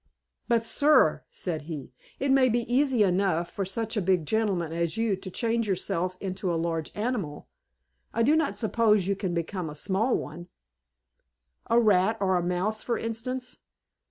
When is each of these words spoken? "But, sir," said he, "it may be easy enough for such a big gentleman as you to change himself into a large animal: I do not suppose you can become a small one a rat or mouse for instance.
"But, 0.47 0.65
sir," 0.65 1.25
said 1.29 1.61
he, 1.69 1.93
"it 2.19 2.31
may 2.31 2.49
be 2.49 2.61
easy 2.61 3.03
enough 3.03 3.51
for 3.51 3.65
such 3.65 3.95
a 3.95 4.01
big 4.01 4.25
gentleman 4.25 4.73
as 4.73 4.97
you 4.97 5.15
to 5.17 5.29
change 5.29 5.67
himself 5.67 6.17
into 6.19 6.51
a 6.51 6.55
large 6.57 6.91
animal: 6.95 7.47
I 8.11 8.23
do 8.23 8.35
not 8.35 8.57
suppose 8.57 9.05
you 9.05 9.15
can 9.15 9.35
become 9.35 9.69
a 9.69 9.75
small 9.75 10.15
one 10.17 10.47
a 11.69 11.79
rat 11.79 12.17
or 12.19 12.41
mouse 12.41 12.81
for 12.81 12.97
instance. 12.97 13.59